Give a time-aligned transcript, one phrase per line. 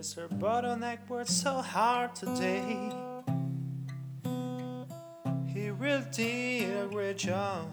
[0.00, 0.26] Mr.
[0.30, 2.90] Bottleneck worked so hard today.
[5.46, 7.68] He really did a great job.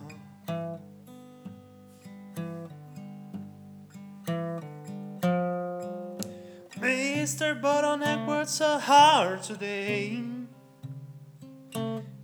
[6.82, 7.62] Mr.
[7.62, 10.22] Bottleneck worked so hard today.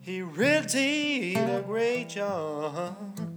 [0.02, 3.33] He really did a great job.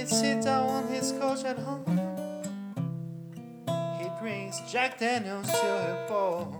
[0.00, 1.84] When he sits down on his couch at home,
[4.00, 6.56] he drinks Jack Daniels to her balls.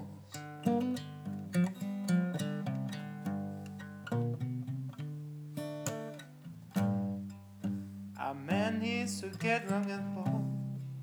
[8.20, 10.44] A man needs to get drunk and fall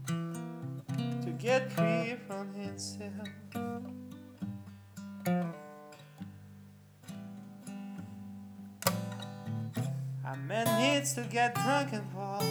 [0.06, 3.97] to get free from himself.
[10.30, 12.42] A man needs to get drunk and fall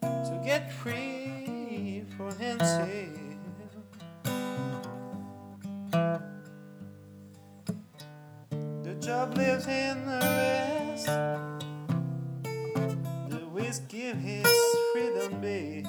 [0.00, 2.88] to get free for himself.
[8.82, 11.06] The job lives in the rest.
[13.28, 14.46] The whiskey his
[14.94, 15.86] freedom babe.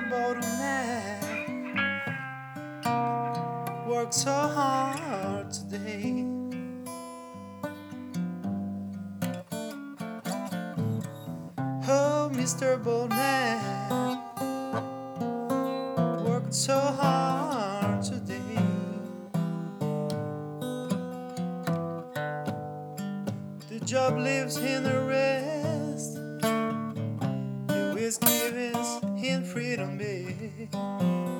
[0.00, 0.40] Mr.
[2.84, 6.24] Bottleneck worked so hard today.
[11.86, 12.82] Oh, Mr.
[12.82, 14.16] Bottleneck
[16.24, 18.38] worked so hard today.
[23.68, 26.19] The job lives in the rest.
[28.10, 31.39] Whiskey is in freedom, babe.